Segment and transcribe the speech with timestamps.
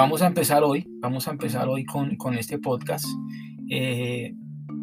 [0.00, 3.04] vamos a empezar hoy, vamos a empezar hoy con, con este podcast.
[3.68, 4.32] Eh,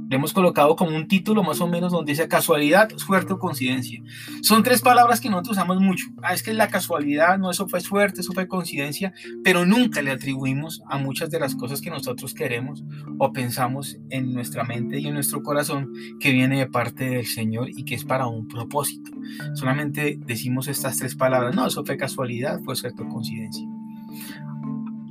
[0.10, 4.00] le hemos colocado como un título más o menos donde dice casualidad, suerte o coincidencia.
[4.42, 6.06] Son tres palabras que nosotros usamos mucho.
[6.22, 9.12] Ah, es que la casualidad, no, eso fue suerte, eso fue coincidencia,
[9.44, 12.86] pero nunca le atribuimos a muchas de las cosas que nosotros queremos
[13.18, 17.70] o pensamos en nuestra mente y en nuestro corazón que viene de parte del Señor
[17.70, 19.12] y que es para un propósito.
[19.56, 23.68] Solamente decimos estas tres palabras, no, eso fue casualidad, fue suerte o coincidencia.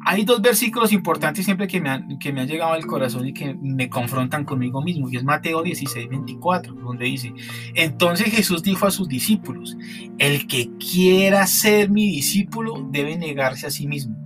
[0.09, 3.33] Hay dos versículos importantes siempre que me, han, que me han llegado al corazón y
[3.33, 7.35] que me confrontan conmigo mismo, y es Mateo 16, 24, donde dice,
[7.75, 9.77] entonces Jesús dijo a sus discípulos,
[10.19, 14.17] el que quiera ser mi discípulo debe negarse a sí mismo,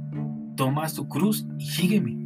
[0.54, 2.18] toma su cruz y sígueme.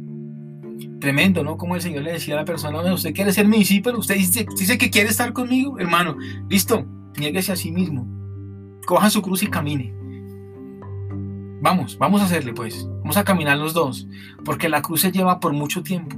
[0.99, 1.55] Tremendo, ¿no?
[1.55, 4.45] Como el Señor le decía a la persona, usted quiere ser mi discípulo, usted dice,
[4.57, 6.17] dice que quiere estar conmigo, hermano,
[6.49, 6.85] listo,
[7.17, 8.05] niéguese a sí mismo,
[8.85, 9.93] coja su cruz y camine.
[11.65, 12.87] Vamos, vamos a hacerle pues.
[12.99, 14.07] Vamos a caminar los dos.
[14.45, 16.15] Porque la cruz se lleva por mucho tiempo.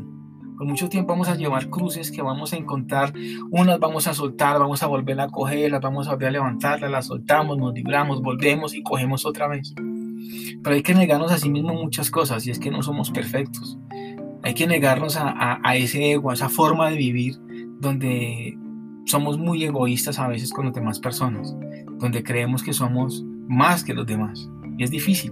[0.58, 3.14] Por mucho tiempo vamos a llevar cruces que vamos a encontrar.
[3.50, 6.92] Unas vamos a soltar, vamos a volver a coger, las vamos a volver a levantarlas,
[6.92, 9.74] las soltamos, nos libramos, volvemos y cogemos otra vez.
[10.62, 13.78] Pero hay que negarnos a sí mismo muchas cosas y es que no somos perfectos.
[14.44, 17.38] Hay que negarnos a, a ese ego, a esa forma de vivir
[17.80, 18.58] donde
[19.06, 21.56] somos muy egoístas a veces con las demás personas,
[22.00, 24.50] donde creemos que somos más que los demás.
[24.78, 25.32] Es difícil.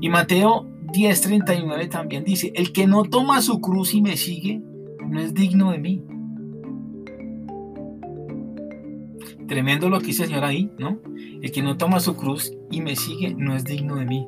[0.00, 4.60] Y Mateo 10:39 también dice, el que no toma su cruz y me sigue,
[5.08, 6.02] no es digno de mí.
[9.48, 10.98] Tremendo lo que dice el Señor ahí, ¿no?
[11.40, 14.26] El que no toma su cruz y me sigue, no es digno de mí.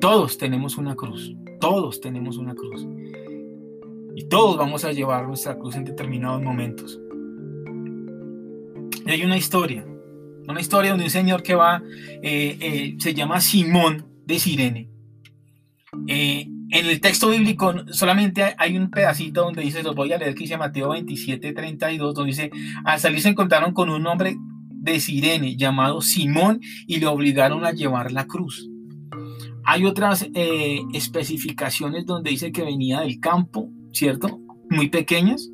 [0.00, 2.86] Todos tenemos una cruz, todos tenemos una cruz.
[4.14, 7.00] Y todos vamos a llevar nuestra cruz en determinados momentos.
[9.06, 9.86] Y hay una historia
[10.48, 11.82] una historia donde un señor que va,
[12.22, 14.88] eh, eh, se llama Simón de Sirene.
[16.06, 20.34] Eh, en el texto bíblico solamente hay un pedacito donde dice, los voy a leer,
[20.34, 22.50] que dice Mateo 27, 32, donde dice,
[22.84, 24.36] al salir se encontraron con un hombre
[24.70, 28.68] de Sirene llamado Simón y le obligaron a llevar la cruz.
[29.64, 30.28] Hay otras
[30.92, 34.40] especificaciones donde dice que venía del campo, ¿cierto?
[34.70, 35.50] Muy pequeñas,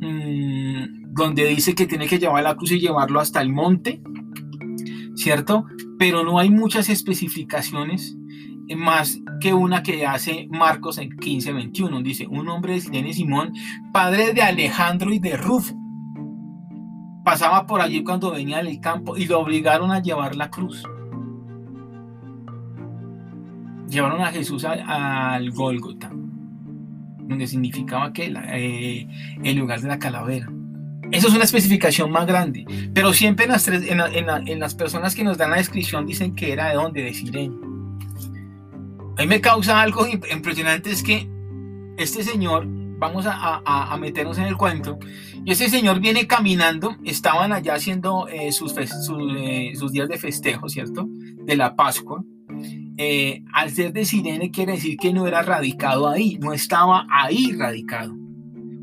[0.00, 4.02] mm, donde dice que tiene que llevar la cruz y llevarlo hasta el monte,
[5.24, 5.64] ¿cierto?
[5.98, 8.14] Pero no hay muchas especificaciones
[8.68, 12.02] eh, más que una que hace Marcos en 15:21.
[12.02, 13.54] Dice, un hombre de Sirene Simón,
[13.90, 15.74] padre de Alejandro y de Rufo,
[17.24, 20.84] pasaba por allí cuando venía del campo y lo obligaron a llevar la cruz.
[23.88, 29.08] Llevaron a Jesús al Gólgota, donde significaba que eh,
[29.42, 30.50] el lugar de la calavera.
[31.14, 32.66] Eso es una especificación más grande.
[32.92, 33.68] Pero siempre en las,
[34.58, 37.54] las personas que nos dan la descripción dicen que era de dónde, de Sirene.
[39.16, 41.28] A mí me causa algo impresionante, es que
[41.96, 44.98] este señor, vamos a, meternos en el cuento,
[45.44, 50.68] y ese señor viene caminando, estaban allá haciendo eh, sus, eh, sus, días de festejo,
[50.68, 51.06] ¿cierto?
[51.08, 52.24] De la Pascua.
[52.96, 57.52] Eh, al ser de Sirene quiere decir que no era radicado ahí, no estaba ahí
[57.52, 58.23] radicado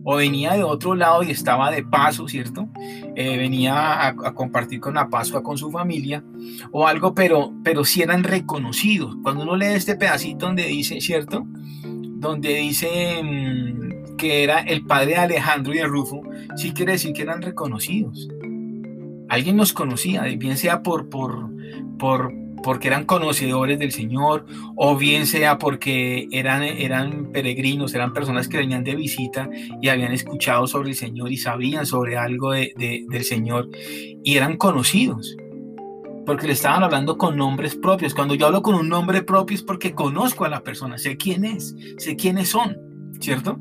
[0.04, 2.68] o venía de otro lado y estaba de paso, ¿cierto?
[3.16, 6.24] Eh, venía a, compartir con la Pascua con su familia
[6.72, 9.16] o algo, pero, pero sí eran reconocidos.
[9.22, 11.46] Cuando uno lee este pedacito donde dice, ¿cierto?
[11.84, 16.24] Donde dice mm, que era el padre de Alejandro y de Rufo,
[16.56, 18.30] sí quiere decir que eran reconocidos.
[19.30, 21.50] Alguien los conocía, bien sea por, por,
[21.98, 22.34] por,
[22.64, 24.46] porque eran conocedores del Señor,
[24.76, 29.50] o bien sea porque eran, eran peregrinos, eran personas que venían de visita
[29.82, 32.74] y habían escuchado sobre el Señor y sabían sobre algo de,
[33.10, 33.70] del Señor
[34.24, 35.36] y eran conocidos.
[36.26, 38.14] Porque le estaban hablando con nombres propios.
[38.14, 41.46] Cuando yo hablo con un nombre propio es porque conozco a la persona, sé quién
[41.46, 42.78] es, sé quiénes son,
[43.20, 43.60] ¿cierto?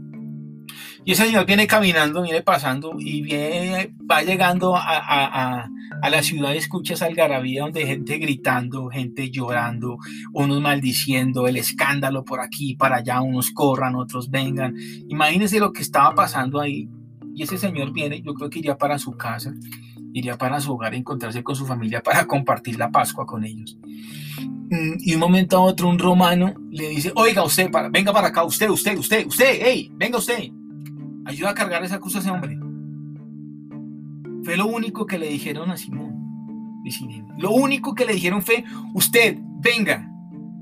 [1.04, 5.68] Y ese señor viene caminando, viene pasando y viene, va llegando a,
[6.10, 9.98] la ciudad y escucha esa algarabía donde hay gente gritando, gente llorando,
[10.32, 14.74] unos maldiciendo, el escándalo por aquí, para allá, unos corran, otros vengan.
[15.08, 16.88] Imagínense lo que estaba pasando ahí.
[17.34, 19.54] Y ese señor viene, yo creo que iría para su casa,
[20.12, 23.78] iría para su hogar, encontrarse con su familia para compartir la Pascua con ellos.
[24.70, 28.28] Mm, y un momento a otro un romano le dice, oiga usted, para, venga para
[28.28, 30.50] acá, usted, usted, usted, usted, hey, venga usted
[31.30, 32.58] ayuda a cargar esa cruz a ese hombre.
[34.44, 36.10] Fue lo único que le dijeron a Simón.
[37.38, 40.10] Lo único que le dijeron fue, usted, venga,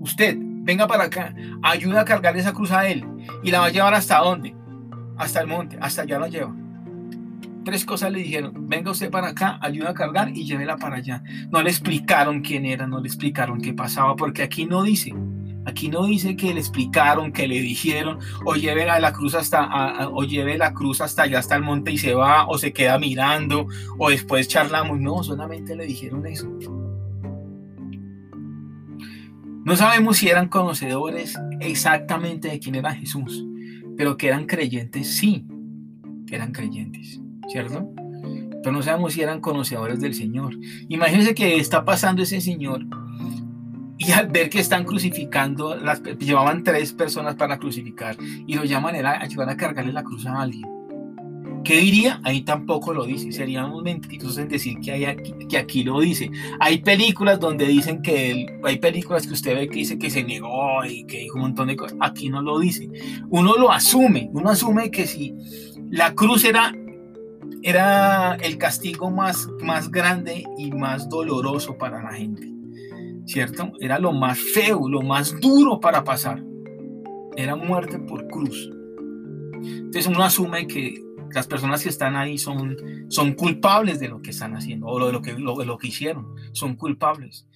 [0.00, 3.04] usted, venga para acá, ayuda a cargar esa cruz a él
[3.42, 4.54] y la va a llevar hasta dónde?
[5.16, 6.54] Hasta el monte, hasta allá la lleva.
[7.64, 11.22] Tres cosas le dijeron, venga usted para acá, ayuda a cargar y llévela para allá.
[11.50, 15.14] No le explicaron quién era, no le explicaron qué pasaba, porque aquí no dice,
[15.68, 20.24] Aquí no dice que le explicaron, que le dijeron, o lleve la cruz hasta, o
[20.24, 23.66] lleve la cruz hasta allá, hasta el monte y se va, o se queda mirando,
[23.98, 24.98] o después charlamos.
[24.98, 26.48] No, solamente le dijeron eso.
[29.62, 33.44] No sabemos si eran conocedores exactamente de quién era Jesús,
[33.94, 35.46] pero que eran creyentes, sí,
[36.30, 37.92] eran creyentes, ¿cierto?
[38.62, 40.56] Pero no sabemos si eran conocedores del Señor.
[40.88, 42.86] Imagínense que está pasando ese Señor
[44.12, 45.76] al ver que están crucificando,
[46.19, 48.16] llevaban tres personas para crucificar
[48.46, 50.78] y lo llaman a ayudar a cargarle la cruz a alguien.
[51.64, 52.20] ¿Qué diría?
[52.25, 53.31] Ahí tampoco lo dice.
[53.32, 56.31] Seríamos mentirosos en decir que, hay aquí, que aquí lo dice.
[56.60, 60.84] Hay películas donde dicen que hay películas que usted ve que dice que se negó
[60.84, 61.99] y que dijo un montón de cosas.
[62.00, 62.88] Aquí no lo dice.
[63.28, 64.31] Uno lo asume.
[64.32, 65.34] Uno asume que si
[65.90, 66.72] la cruz era,
[67.62, 72.47] era el castigo más, más grande y más doloroso para la gente.
[73.28, 73.72] ¿Cierto?
[73.78, 76.42] Era lo más feo, lo más duro para pasar.
[77.36, 78.70] Era muerte por cruz.
[79.62, 80.94] Entonces uno asume que
[81.34, 82.76] las personas que están ahí son,
[83.08, 86.34] son culpables de lo que están haciendo o de lo que, lo, lo que hicieron.
[86.52, 87.46] Son culpables.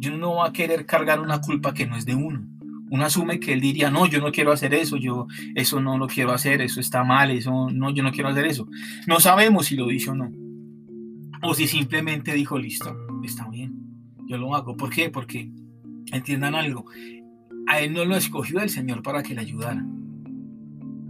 [0.00, 2.46] Y uno no va a querer cargar una culpa que no es de uno.
[2.90, 6.08] Uno asume que él diría, no, yo no quiero hacer eso, yo eso no lo
[6.08, 8.68] quiero hacer, eso está mal, eso no, yo no quiero hacer eso.
[9.06, 10.30] No sabemos si lo dice o no.
[11.42, 12.94] O si simplemente dijo, listo,
[13.28, 13.74] está bien,
[14.26, 14.76] yo lo hago.
[14.76, 15.10] ¿Por qué?
[15.10, 15.50] Porque
[16.12, 16.86] entiendan algo,
[17.66, 19.84] a él no lo escogió el Señor para que le ayudara.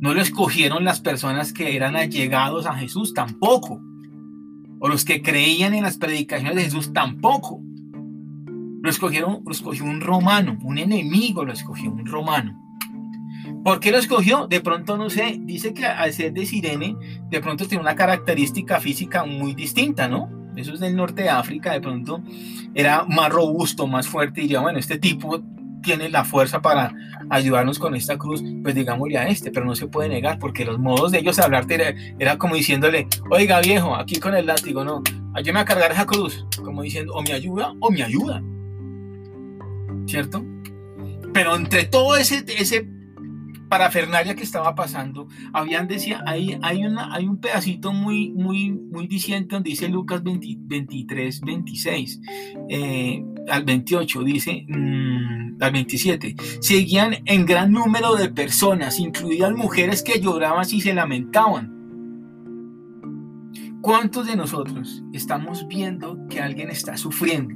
[0.01, 3.81] No lo escogieron las personas que eran allegados a Jesús tampoco.
[4.81, 7.63] O los que creían en las predicaciones de Jesús tampoco.
[8.83, 12.59] Lo escogieron, lo escogió un romano, un enemigo lo escogió, un romano.
[13.63, 14.49] ¿Por qué lo escogió?
[14.49, 16.97] De pronto no sé, dice que al ser de Sirene,
[17.31, 20.29] de pronto tiene una característica física muy distinta, ¿no?
[20.57, 22.23] Eso es del norte de África, de pronto
[22.75, 25.43] era más robusto, más fuerte, y diría, bueno, este tipo
[25.83, 26.95] tiene la fuerza para
[27.29, 30.79] ayudarnos con esta cruz, pues digámosle a este, pero no se puede negar, porque los
[30.79, 35.03] modos de ellos hablarte era, era como diciéndole, oiga viejo, aquí con el látigo, no,
[35.35, 38.43] ayúdame a cargar esa cruz, como diciendo, o me ayuda o me ayuda,
[40.07, 40.45] ¿cierto?
[41.33, 42.87] Pero entre todo ese, ese
[43.73, 49.07] parafernalia que estaba pasando, habían decía, hay, hay, una, hay un pedacito muy, muy, muy
[49.07, 52.21] diciente donde dice Lucas 23, 26,
[52.69, 60.03] eh, al 28, dice, mm, al 27, seguían en gran número de personas, incluidas mujeres
[60.03, 61.73] que lloraban y se lamentaban.
[63.81, 67.55] ¿Cuántos de nosotros estamos viendo que alguien está sufriendo?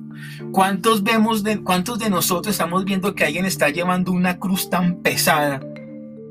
[0.50, 5.02] ¿Cuántos, vemos de, ¿Cuántos de nosotros estamos viendo que alguien está llevando una cruz tan
[5.02, 5.60] pesada?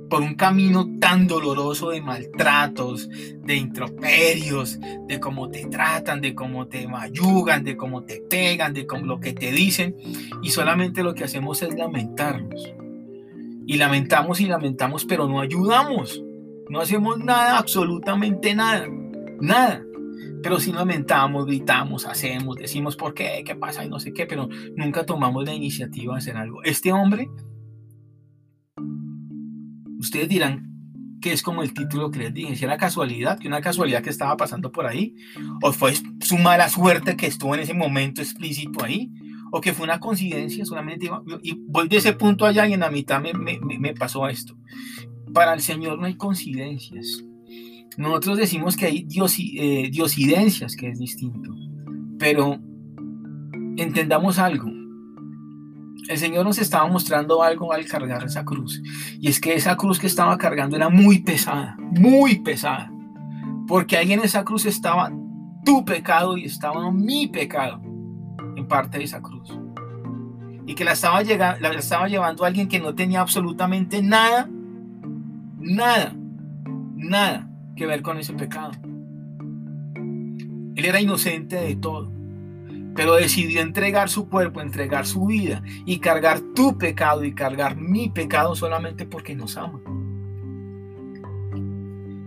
[0.10, 6.68] Por un camino tan doloroso de maltratos, de introperios, de cómo te tratan, de cómo
[6.68, 9.96] te mayugan, de cómo te pegan, de cómo, lo que te dicen,
[10.42, 12.74] y solamente lo que hacemos es lamentarnos.
[13.68, 16.24] Y lamentamos y lamentamos, pero no ayudamos.
[16.69, 18.88] No hacemos nada, absolutamente nada.
[19.42, 19.84] Nada.
[20.44, 24.48] Pero si lamentamos, gritamos, hacemos, decimos por qué, qué pasa y no sé qué, pero
[24.75, 26.62] nunca tomamos la iniciativa de hacer algo.
[26.63, 27.28] Este hombre
[30.06, 30.69] Ustedes dirán
[31.19, 34.12] que es como el título que les dije, si era casualidad, que una casualidad que
[34.12, 35.16] estaba pasando por ahí,
[35.63, 39.12] o fue su mala suerte que estuvo en ese momento explícito ahí,
[39.51, 41.10] o que fue una coincidencia, solamente
[41.41, 44.56] y voy de ese punto allá y en la mitad me, me, pasó esto.
[45.34, 47.25] Para el Señor no hay coincidencias.
[47.98, 51.50] Nosotros decimos que hay dios, eh, diosidencias, que es distinto,
[52.20, 52.60] pero
[53.75, 54.75] entendamos algo
[56.07, 58.81] el Señor nos estaba mostrando algo al cargar esa cruz.
[59.19, 62.91] Y es que esa cruz que estaba cargando era muy pesada, muy pesada.
[63.67, 65.12] Porque ahí en esa cruz estaba
[65.63, 67.81] tu pecado y estaba mi pecado
[68.55, 69.57] en parte de esa cruz.
[70.67, 74.50] Y que la estaba, llegando, la estaba llevando a alguien que no tenía absolutamente nada,
[75.57, 76.15] nada,
[76.95, 78.71] nada que ver con ese pecado.
[80.75, 82.12] Él era inocente de todo
[82.96, 88.10] pero decidió entregar su cuerpo, entregar su vida y cargar tu pecado y cargar mi
[88.10, 89.82] pecado solamente porque nos ama.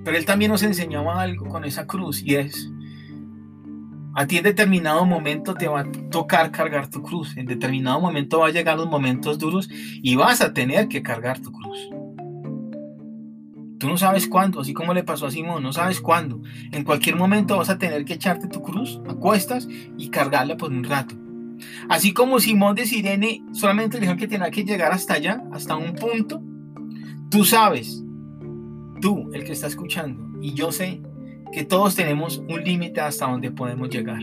[0.05, 2.71] Pero Él también nos enseñaba algo con esa cruz y es,
[4.15, 8.41] a ti en determinado momento te va a tocar cargar tu cruz, en determinado momento
[8.41, 11.91] va a llegar los momentos duros y vas a tener que cargar tu cruz.
[13.78, 16.40] Tú no sabes cuándo, así como le pasó a Simón, no sabes cuándo.
[16.73, 20.73] En cualquier momento vas a tener que echarte tu cruz a cuestas y cargarla por
[20.73, 21.14] un rato.
[21.88, 25.94] Así como Simón de Sirene solamente dijo que tenía que llegar hasta allá, hasta un
[25.94, 26.42] punto,
[27.30, 28.02] tú sabes,
[29.00, 31.00] tú, el que está escuchando, y yo sé
[31.52, 34.23] que todos tenemos un límite hasta donde podemos llegar.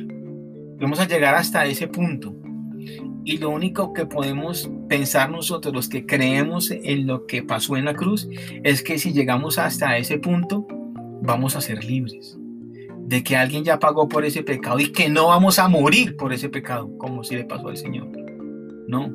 [0.79, 2.35] Vamos a llegar hasta ese punto.
[3.23, 7.85] Y lo único que podemos pensar nosotros, los que creemos en lo que pasó en
[7.85, 8.27] la cruz,
[8.63, 10.67] es que si llegamos hasta ese punto,
[11.21, 12.37] vamos a ser libres.
[12.99, 16.33] De que alguien ya pagó por ese pecado y que no vamos a morir por
[16.33, 18.07] ese pecado, como si le pasó al Señor.
[18.87, 19.13] No.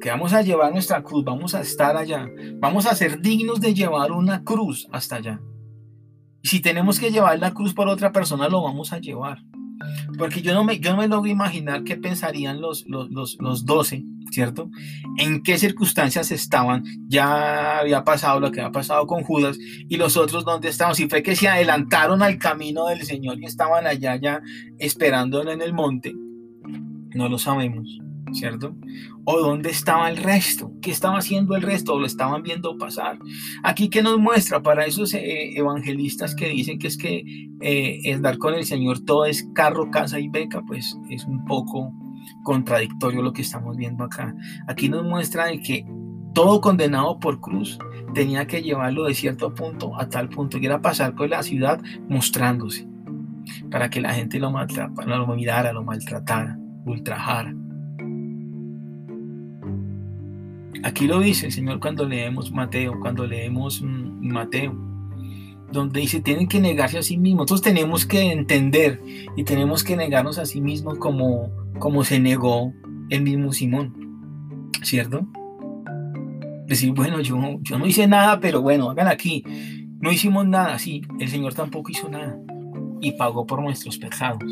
[0.00, 3.74] Que vamos a llevar nuestra cruz, vamos a estar allá, vamos a ser dignos de
[3.74, 5.40] llevar una cruz hasta allá.
[6.40, 9.38] Y si tenemos que llevar la cruz por otra persona, lo vamos a llevar.
[10.18, 13.64] Porque yo no me, yo no me logro imaginar qué pensarían los, los, los, los
[13.64, 14.70] 12, ¿cierto?
[15.18, 16.84] En qué circunstancias estaban.
[17.08, 20.94] Ya había pasado lo que había pasado con Judas y los otros dónde estaban.
[20.94, 24.40] Si fue que se adelantaron al camino del Señor y estaban allá ya
[24.78, 26.14] esperándolo en el monte,
[27.14, 27.98] no lo sabemos.
[28.32, 28.76] ¿Cierto?
[29.24, 30.72] ¿O dónde estaba el resto?
[30.80, 31.94] ¿Qué estaba haciendo el resto?
[31.94, 33.18] ¿O lo estaban viendo pasar?
[33.62, 37.24] Aquí que nos muestra para esos eh, evangelistas que dicen que es que
[37.60, 41.44] eh, el dar con el Señor todo es carro, casa y beca, pues es un
[41.44, 41.92] poco
[42.42, 44.34] contradictorio lo que estamos viendo acá.
[44.66, 45.86] Aquí nos muestra que
[46.34, 47.78] todo condenado por cruz
[48.14, 51.80] tenía que llevarlo de cierto punto a tal punto, y era pasar por la ciudad
[52.08, 52.86] mostrándose,
[53.70, 57.54] para que la gente lo, lo mirara, lo maltratara, ultrajara.
[60.82, 64.74] Aquí lo dice el Señor cuando leemos Mateo, cuando leemos mm, Mateo,
[65.72, 67.42] donde dice, tienen que negarse a sí mismos.
[67.42, 69.02] Nosotros tenemos que entender
[69.36, 72.72] y tenemos que negarnos a sí mismos como, como se negó
[73.10, 74.30] el mismo Simón,
[74.82, 75.26] ¿cierto?
[76.66, 79.44] Decir, bueno, yo, yo no hice nada, pero bueno, hagan aquí.
[80.00, 82.38] No hicimos nada, sí, el Señor tampoco hizo nada
[83.00, 84.44] y pagó por nuestros pecados.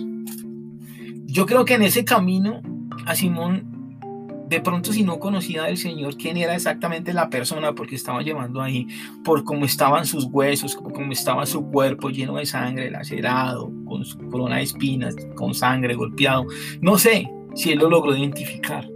[1.27, 2.63] Yo creo que en ese camino
[3.05, 3.76] a Simón
[4.49, 8.63] de pronto si no conocía del Señor quién era exactamente la persona porque estaba llevando
[8.63, 8.87] ahí,
[9.25, 14.05] por cómo estaban sus huesos, por cómo estaba su cuerpo lleno de sangre, lacerado, con
[14.05, 16.47] su corona de espinas, con sangre golpeado.
[16.81, 18.89] No sé si él lo logró identificar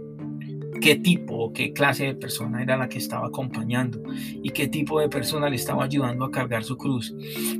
[0.81, 4.99] qué tipo o qué clase de persona era la que estaba acompañando y qué tipo
[4.99, 7.15] de persona le estaba ayudando a cargar su cruz.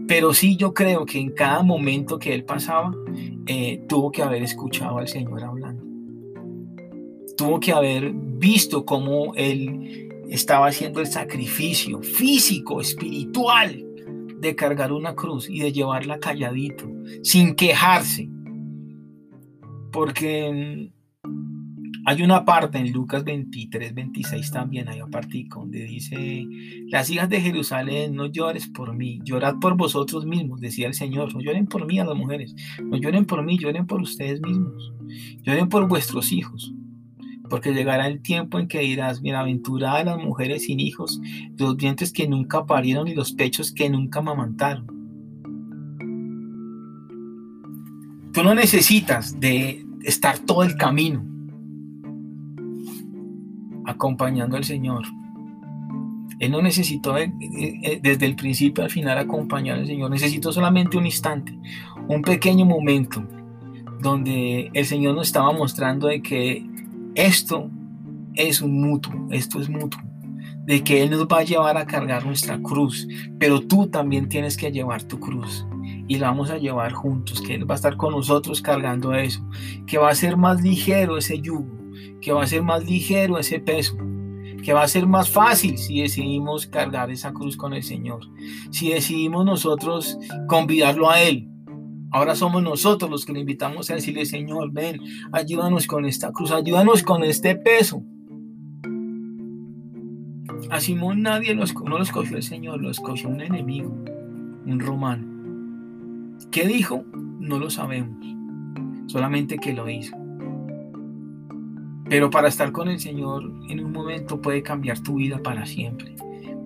[0.08, 2.94] Pero sí yo creo que en cada momento que él pasaba,
[3.48, 5.71] eh, tuvo que haber escuchado al Señor hablando
[7.42, 13.84] tuvo que haber visto cómo él estaba haciendo el sacrificio físico, espiritual,
[14.40, 16.88] de cargar una cruz y de llevarla calladito,
[17.24, 18.30] sin quejarse.
[19.92, 20.92] Porque
[22.06, 26.46] hay una parte en Lucas 23, 26 también, hay un partido donde dice,
[26.90, 31.34] las hijas de Jerusalén, no llores por mí, llorad por vosotros mismos, decía el Señor,
[31.34, 34.94] no lloren por mí a las mujeres, no lloren por mí, lloren por ustedes mismos,
[35.42, 36.72] lloren por vuestros hijos,
[37.52, 41.20] porque llegará el tiempo en que dirás, bienaventuradas las mujeres sin hijos,
[41.58, 44.88] los dientes que nunca parieron y los pechos que nunca amamantaron.
[48.34, 51.26] Tú no necesitas de estar todo el camino
[53.86, 55.04] acompañando al Señor.
[56.40, 60.10] Él no necesitó eh, eh, desde el principio al final acompañar al Señor.
[60.10, 61.54] Necesitó solamente un instante,
[62.08, 63.22] un pequeño momento
[64.02, 66.66] donde el Señor nos estaba mostrando de que
[67.16, 67.70] esto
[68.36, 70.02] es un mutuo, esto es mutuo,
[70.66, 73.08] de que Él nos va a llevar a cargar nuestra cruz,
[73.40, 75.66] pero tú también tienes que llevar tu cruz
[76.08, 79.46] y la vamos a llevar juntos, que Él va a estar con nosotros cargando eso,
[79.88, 81.70] que va a ser más ligero ese yugo,
[82.22, 83.98] que va a ser más ligero ese peso,
[84.64, 88.22] que va a ser más fácil si decidimos cargar esa cruz con el Señor,
[88.70, 91.51] si decidimos nosotros convidarlo a Él,
[92.12, 95.00] Ahora somos nosotros los que le invitamos a decirle, Señor, ven,
[95.32, 98.04] ayúdanos con esta cruz, ayúdanos con este peso.
[100.70, 103.90] A Simón nadie no lo escogió el Señor, lo escogió un enemigo,
[104.66, 105.26] un romano.
[106.52, 107.06] ¿Qué dijo?
[107.40, 108.26] No lo sabemos,
[109.08, 110.16] solamente que lo hizo.
[112.10, 116.14] Pero para estar con el Señor en un momento puede cambiar tu vida para siempre,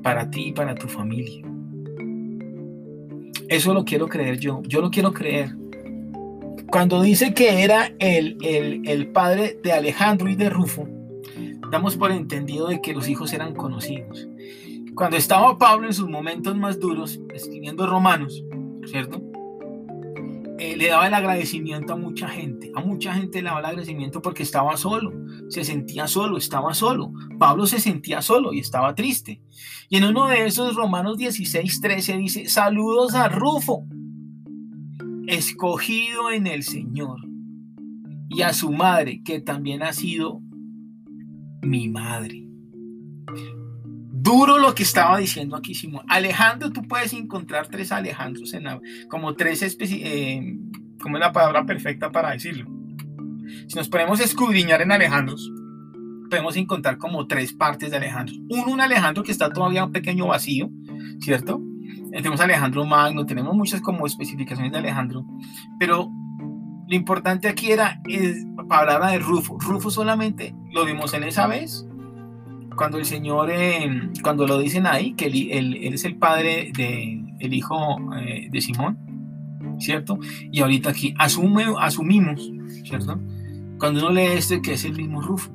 [0.01, 1.54] para ti y para tu familia.
[3.49, 4.61] Eso lo quiero creer yo.
[4.63, 5.55] Yo lo quiero creer.
[6.69, 10.87] Cuando dice que era el, el, padre de Alejandro y de Rufo,
[11.71, 14.27] damos por entendido de que los hijos eran conocidos.
[14.95, 18.43] Cuando estaba Pablo en sus momentos más duros, escribiendo Romanos,
[18.85, 19.21] ¿cierto?
[20.57, 22.71] Eh, le daba el agradecimiento a mucha gente.
[22.75, 25.11] A mucha gente le daba el agradecimiento porque estaba solo,
[25.49, 27.11] se sentía solo, estaba solo.
[27.37, 29.41] Pablo se sentía solo y estaba triste.
[29.89, 33.85] Y en uno de esos Romanos 16, 13 dice, saludos a Rufo,
[35.27, 37.19] escogido en el Señor,
[38.29, 40.41] y a su madre, que también ha sido
[41.61, 42.44] mi madre.
[44.25, 46.03] Duro lo que estaba diciendo aquí Simón.
[46.09, 50.57] Alejandro, tú puedes encontrar tres Alejandros en la, como tres eh,
[50.99, 52.67] como es la palabra perfecta para decirlo.
[53.67, 55.35] Si nos ponemos a escudriñar en Alejandro,
[56.27, 58.33] podemos encontrar como tres partes de Alejandro.
[58.49, 60.71] Uno, un Alejandro que está todavía un pequeño vacío,
[61.19, 61.61] ¿cierto?
[62.11, 65.23] Eh, tenemos Alejandro Magno, tenemos muchas como especificaciones de Alejandro,
[65.77, 66.09] pero
[66.87, 69.59] lo importante aquí era es, para hablar de Rufo.
[69.59, 71.85] Rufo solamente lo vimos en esa vez,
[72.75, 76.71] cuando el Señor, eh, cuando lo dicen ahí, que él, es el padre
[77.39, 78.97] el hijo eh, de Simón,
[79.79, 80.19] ¿cierto?
[80.51, 82.51] Y ahorita aquí asume, asumimos,
[82.83, 83.19] ¿cierto?
[83.79, 85.51] Cuando uno lee este que es el mismo Rufo,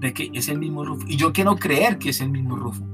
[0.00, 1.06] de que es el mismo Rufo.
[1.08, 2.84] Y yo quiero creer que es el mismo Rufo.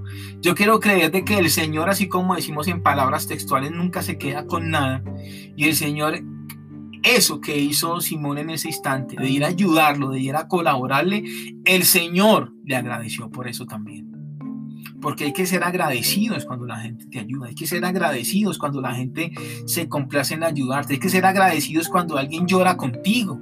[0.41, 4.19] Yo quiero creer de que el Señor, así como decimos en palabras textuales, nunca se
[4.19, 5.03] queda con nada.
[5.57, 6.21] Y el Señor,
[7.03, 11.25] eso que hizo Simón en ese instante, de ir a ayudarlo, de ir a colaborarle,
[11.65, 14.07] el Señor le agradeció por eso también.
[15.01, 18.81] Porque hay que ser agradecidos cuando la gente te ayuda, hay que ser agradecidos cuando
[18.81, 19.33] la gente
[19.67, 23.41] se complace en ayudarte, hay que ser agradecidos cuando alguien llora contigo,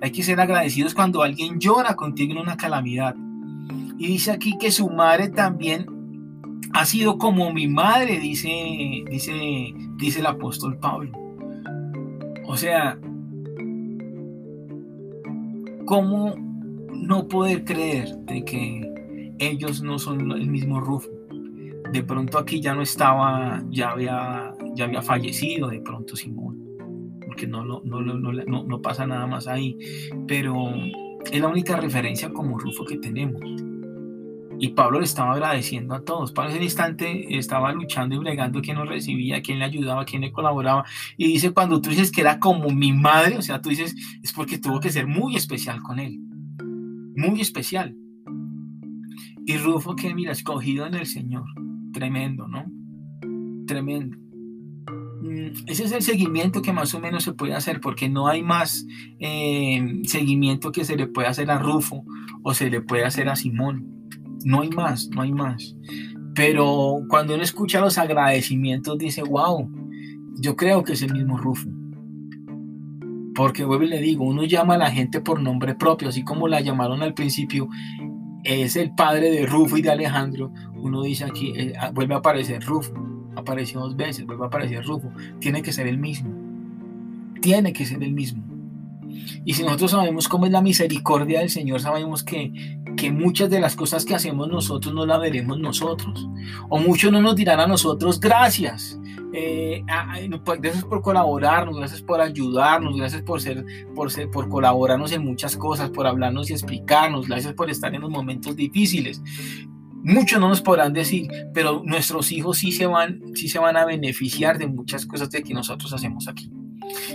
[0.00, 3.14] hay que ser agradecidos cuando alguien llora contigo en una calamidad.
[3.98, 5.86] Y dice aquí que su madre también
[6.72, 11.23] ha sido como mi madre, dice, dice, dice el apóstol Pablo.
[12.54, 12.96] O sea,
[15.86, 16.36] ¿cómo
[16.92, 21.10] no poder creer de que ellos no son el mismo Rufo?
[21.90, 26.62] De pronto aquí ya no estaba, ya había, ya había fallecido de pronto Simón
[27.26, 29.76] porque no, no, no, no, pasa nada más ahí,
[30.28, 30.72] pero
[31.32, 33.42] es la única referencia como Rufo que tenemos.
[34.58, 36.32] Y Pablo le estaba agradeciendo a todos.
[36.32, 40.32] Pablo ese instante estaba luchando y bregando quién nos recibía, quién le ayudaba, quién le
[40.32, 40.84] colaboraba.
[41.16, 44.32] Y dice, cuando tú dices que era como mi madre, o sea, tú dices, es
[44.32, 46.18] porque tuvo que ser muy especial con él.
[47.16, 47.96] Muy especial.
[49.46, 51.44] Y Rufo que, mira, escogido en el Señor.
[51.92, 52.64] Tremendo, ¿no?
[53.66, 54.16] Tremendo.
[55.24, 58.42] Mm, ese es el seguimiento que más o menos se puede hacer porque no hay
[58.42, 58.86] más
[59.18, 62.04] eh, seguimiento que se le puede hacer a Rufo
[62.42, 63.93] o se le puede hacer a Simón.
[64.44, 65.76] No hay más, no hay más.
[66.34, 69.70] Pero cuando uno escucha los agradecimientos dice, wow,
[70.40, 71.68] yo creo que es el mismo Rufo.
[73.34, 76.48] Porque vuelvo y le digo, uno llama a la gente por nombre propio, así como
[76.48, 77.68] la llamaron al principio,
[78.44, 80.52] es el padre de Rufo y de Alejandro.
[80.76, 82.94] Uno dice aquí, eh, ah, vuelve a aparecer Rufo
[83.36, 86.32] apareció dos veces, vuelve a aparecer Rufo, tiene que ser el mismo.
[87.40, 88.42] Tiene que ser el mismo.
[89.44, 92.52] Y si nosotros sabemos cómo es la misericordia del Señor, sabemos que,
[92.96, 96.28] que muchas de las cosas que hacemos nosotros no las veremos nosotros.
[96.68, 98.98] O muchos no nos dirán a nosotros gracias.
[99.36, 99.84] Eh,
[100.44, 105.24] pues, gracias por colaborarnos, gracias por ayudarnos, gracias por ser, por ser, por colaborarnos en
[105.24, 109.20] muchas cosas, por hablarnos y explicarnos, gracias por estar en los momentos difíciles.
[110.04, 113.84] Muchos no nos podrán decir, pero nuestros hijos sí se van, sí se van a
[113.84, 116.52] beneficiar de muchas cosas de que nosotros hacemos aquí.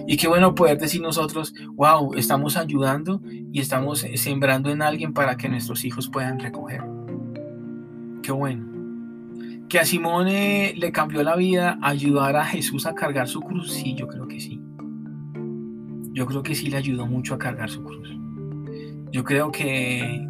[0.07, 5.37] Y qué bueno poder decir nosotros, wow, estamos ayudando y estamos sembrando en alguien para
[5.37, 6.81] que nuestros hijos puedan recoger.
[8.23, 8.67] Qué bueno.
[9.69, 13.71] Que a Simón le cambió la vida ayudar a Jesús a cargar su cruz.
[13.71, 14.61] Sí, yo creo que sí.
[16.11, 18.09] Yo creo que sí le ayudó mucho a cargar su cruz.
[19.11, 20.27] Yo creo que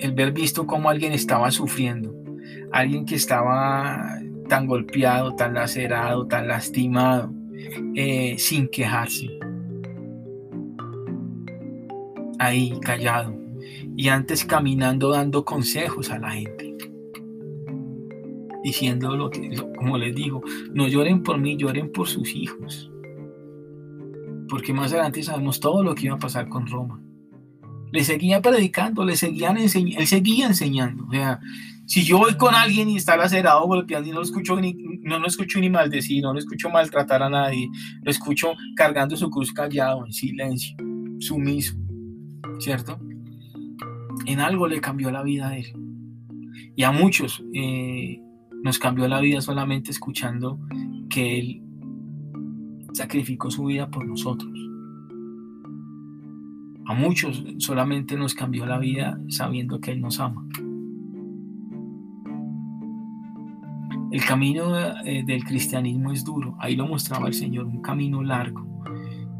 [0.00, 2.14] el ver visto cómo alguien estaba sufriendo,
[2.72, 7.32] alguien que estaba tan golpeado, tan lacerado, tan lastimado,
[7.94, 9.28] eh, sin quejarse.
[12.38, 13.38] Ahí, callado.
[13.96, 16.76] Y antes caminando dando consejos a la gente.
[18.62, 20.42] Diciendo lo que, como les digo,
[20.72, 22.90] no lloren por mí, lloren por sus hijos.
[24.48, 27.00] Porque más adelante sabemos todo lo que iba a pasar con Roma
[27.92, 31.06] le seguía predicando, le seguían enseñando, él seguía enseñando.
[31.06, 31.40] O sea,
[31.90, 35.18] si yo voy con alguien y está lacerado, golpeando y no lo escucho ni, no
[35.18, 37.68] lo escucho ni maldecir, no lo escucho maltratar a nadie,
[38.04, 40.76] lo escucho cargando su cruz callado, en silencio,
[41.18, 41.74] sumiso,
[42.60, 42.96] ¿cierto?
[44.24, 45.66] En algo le cambió la vida a él.
[46.76, 48.20] Y a muchos eh,
[48.62, 50.60] nos cambió la vida solamente escuchando
[51.08, 51.62] que él
[52.92, 54.52] sacrificó su vida por nosotros.
[56.86, 60.44] A muchos solamente nos cambió la vida sabiendo que Él nos ama.
[64.10, 68.66] El camino eh, del cristianismo es duro, ahí lo mostraba el Señor, un camino largo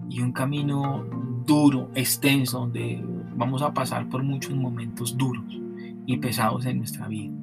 [0.08, 1.04] y un camino
[1.44, 3.02] duro, extenso, donde
[3.34, 5.60] vamos a pasar por muchos momentos duros
[6.06, 7.34] y pesados en nuestra vida.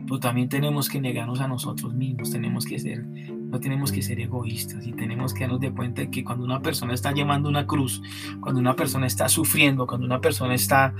[0.00, 3.06] Pero también tenemos que negarnos a nosotros mismos, tenemos que ser
[3.50, 6.60] no tenemos que ser egoístas y tenemos que darnos de cuenta de que cuando una
[6.60, 8.02] persona está llevando una cruz,
[8.40, 10.94] cuando una persona está sufriendo, cuando una persona está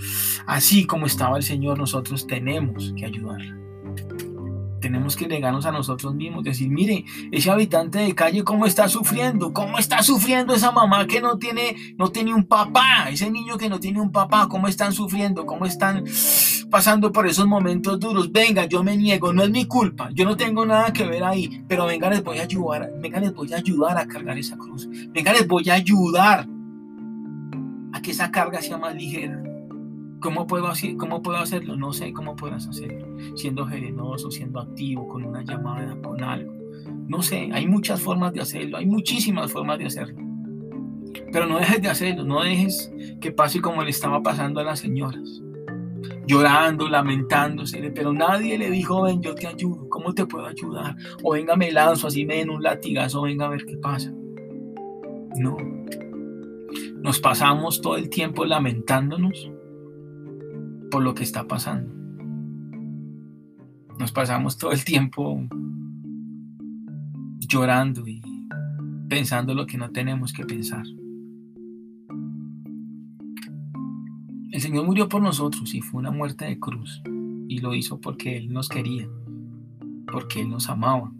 [0.46, 3.65] así como estaba el Señor, nosotros tenemos que ayudarla.
[4.80, 9.52] Tenemos que negarnos a nosotros mismos, decir, mire, ese habitante de calle cómo está sufriendo,
[9.52, 13.68] cómo está sufriendo esa mamá que no tiene, no tiene un papá, ese niño que
[13.68, 16.04] no tiene un papá, cómo están sufriendo, cómo están
[16.70, 18.30] pasando por esos momentos duros.
[18.30, 21.64] Venga, yo me niego, no es mi culpa, yo no tengo nada que ver ahí,
[21.66, 24.88] pero venga, les voy a ayudar, venga, les voy a ayudar a cargar esa cruz,
[25.08, 26.46] venga, les voy a ayudar
[27.92, 29.45] a que esa carga sea más ligera.
[30.20, 31.76] ¿Cómo puedo, hacer, ¿Cómo puedo hacerlo?
[31.76, 33.07] No sé cómo puedas hacerlo.
[33.37, 36.52] Siendo generoso, siendo activo, con una llamada, con algo.
[37.07, 40.20] No sé, hay muchas formas de hacerlo, hay muchísimas formas de hacerlo.
[41.33, 44.81] Pero no dejes de hacerlo, no dejes que pase como le estaba pasando a las
[44.81, 45.42] señoras.
[46.26, 50.96] Llorando, lamentándose, pero nadie le dijo, ven, yo te ayudo, ¿cómo te puedo ayudar?
[51.22, 54.12] O venga, me lanzo, así me den un latigazo, venga a ver qué pasa.
[55.37, 55.57] No.
[57.00, 59.50] Nos pasamos todo el tiempo lamentándonos
[60.90, 61.92] por lo que está pasando.
[63.99, 65.42] Nos pasamos todo el tiempo
[67.40, 68.20] llorando y
[69.09, 70.85] pensando lo que no tenemos que pensar.
[74.51, 77.03] El Señor murió por nosotros y fue una muerte de cruz.
[77.49, 79.09] Y lo hizo porque Él nos quería,
[80.11, 81.12] porque Él nos amaba.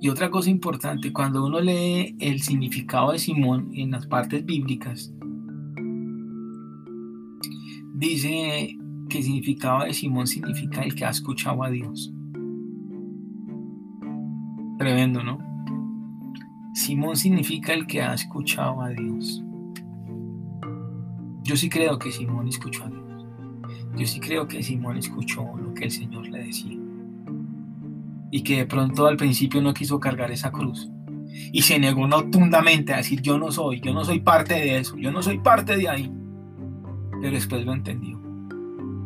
[0.00, 5.12] Y otra cosa importante, cuando uno lee el significado de Simón en las partes bíblicas,
[7.96, 8.76] dice
[9.08, 12.12] que el significado de Simón significa el que ha escuchado a Dios.
[14.78, 15.38] Tremendo, ¿no?
[16.74, 19.42] Simón significa el que ha escuchado a Dios.
[21.42, 23.26] Yo sí creo que Simón escuchó a Dios.
[23.96, 26.76] Yo sí creo que Simón escuchó lo que el Señor le decía.
[28.30, 30.90] Y que de pronto al principio no quiso cargar esa cruz.
[31.50, 34.98] Y se negó rotundamente a decir, yo no soy, yo no soy parte de eso,
[34.98, 36.12] yo no soy parte de ahí
[37.20, 38.18] pero después lo entendió.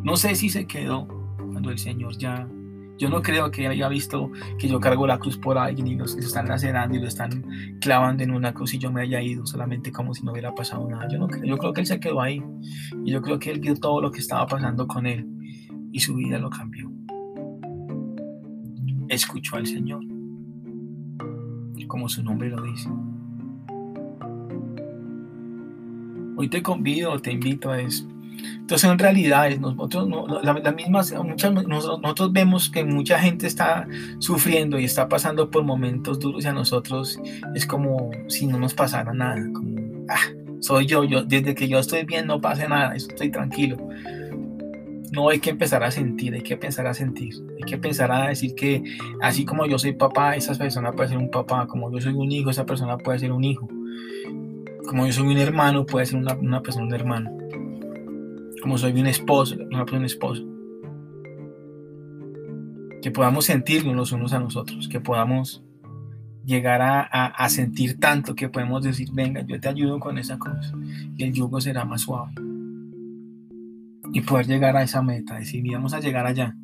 [0.03, 2.49] No sé si se quedó cuando el Señor ya...
[2.99, 6.05] Yo no creo que haya visto que yo cargo la cruz por alguien y lo
[6.05, 7.42] están lacerando y lo están
[7.81, 10.87] clavando en una cruz y yo me haya ido solamente como si no hubiera pasado
[10.87, 11.09] nada.
[11.11, 12.42] Yo, no creo, yo creo que él se quedó ahí
[13.03, 15.27] y yo creo que él vio todo lo que estaba pasando con él
[15.92, 16.92] y su vida lo cambió.
[19.09, 20.05] Escuchó al Señor,
[21.88, 22.88] como su nombre lo dice.
[26.40, 28.09] Hoy te convido, te invito a eso.
[28.61, 30.09] Entonces son realidades, nosotros,
[30.42, 33.87] la, misma, muchas, nosotros vemos que mucha gente está
[34.20, 37.20] sufriendo y está pasando por momentos duros y a nosotros
[37.55, 41.79] es como si no nos pasara nada, como, ah, soy yo, yo, desde que yo
[41.79, 43.76] estoy bien no pasa nada, estoy tranquilo.
[45.12, 48.29] No hay que empezar a sentir, hay que pensar a sentir, hay que pensar a
[48.29, 48.83] decir que
[49.20, 52.33] así como yo soy papá, esa persona puede ser un papá, como yo soy un
[52.33, 53.68] hijo, esa persona puede ser un hijo
[54.88, 57.31] como yo soy un hermano, puede ser una, persona un hermano.
[58.62, 60.47] Como soy un esposo, una persona un esposo.
[63.03, 65.62] Que podamos sentirnos los unos a nosotros, que podamos
[66.45, 70.73] llegar a, sentir tanto que podemos decir, venga, yo te ayudo con esa cruz
[71.16, 72.33] y el yugo será más suave.
[74.12, 76.57] Y poder llegar a esa meta, decir, vamos a llegar allá.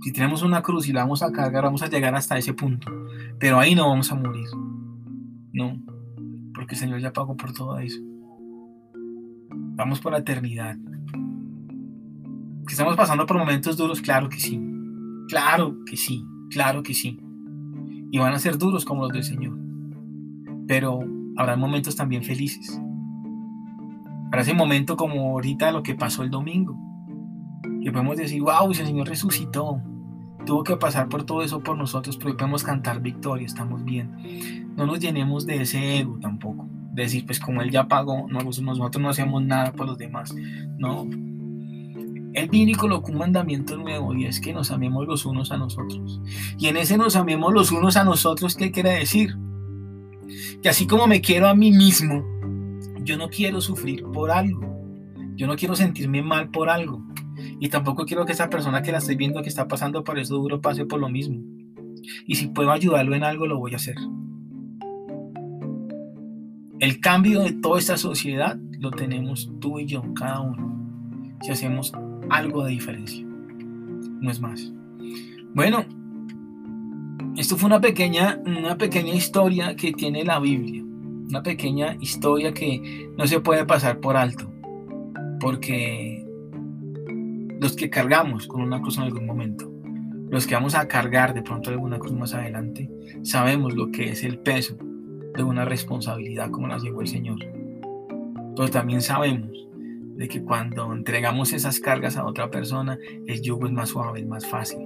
[0.00, 2.90] Si tenemos una cruz y la vamos a cargar, vamos a llegar hasta ese punto.
[3.38, 4.48] Pero ahí no vamos a morir.
[5.52, 5.81] No
[6.62, 7.98] porque el Señor ya pagó por todo eso.
[9.74, 10.76] Vamos por la eternidad.
[12.64, 14.00] ¿Que estamos pasando por momentos duros?
[14.00, 14.62] Claro que sí.
[15.28, 16.24] Claro que sí.
[16.50, 17.18] Claro que sí.
[18.12, 19.58] Y van a ser duros como los del Señor.
[20.68, 21.00] Pero
[21.36, 22.80] habrá momentos también felices.
[24.30, 26.78] Para ese momento como ahorita lo que pasó el domingo.
[27.82, 29.82] Que podemos decir, wow, el Señor resucitó
[30.44, 34.72] tuvo que pasar por todo eso por nosotros, pero hoy podemos cantar victoria, estamos bien.
[34.76, 39.00] No nos llenemos de ese ego tampoco, de decir, pues como Él ya pagó, nosotros
[39.00, 40.34] no hacemos nada por los demás.
[40.78, 41.06] No.
[42.34, 45.58] Él vino y colocó un mandamiento nuevo y es que nos amemos los unos a
[45.58, 46.20] nosotros.
[46.58, 49.36] Y en ese nos amemos los unos a nosotros, ¿qué quiere decir?
[50.62, 52.24] Que así como me quiero a mí mismo,
[53.04, 54.72] yo no quiero sufrir por algo.
[55.34, 57.02] Yo no quiero sentirme mal por algo.
[57.60, 60.36] Y tampoco quiero que esa persona que la estoy viendo que está pasando por eso
[60.36, 61.40] duro pase por lo mismo.
[62.26, 63.96] Y si puedo ayudarlo en algo, lo voy a hacer.
[66.80, 71.38] El cambio de toda esta sociedad lo tenemos tú y yo, cada uno.
[71.42, 71.92] Si hacemos
[72.28, 73.24] algo de diferencia.
[73.24, 74.72] No es más.
[75.54, 75.84] Bueno,
[77.36, 80.82] esto fue una pequeña, una pequeña historia que tiene la Biblia.
[80.82, 84.50] Una pequeña historia que no se puede pasar por alto.
[85.40, 86.21] Porque
[87.62, 89.72] los que cargamos con una cruz en algún momento,
[90.30, 92.90] los que vamos a cargar de pronto alguna cruz más adelante,
[93.22, 94.76] sabemos lo que es el peso
[95.36, 97.38] de una responsabilidad como la llevó el Señor.
[98.56, 99.68] Pero también sabemos
[100.16, 102.98] de que cuando entregamos esas cargas a otra persona,
[103.28, 104.80] el yugo es más suave, es más fácil.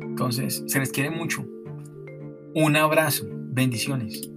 [0.00, 1.44] Entonces, se les quiere mucho.
[2.54, 3.26] Un abrazo.
[3.28, 4.31] Bendiciones.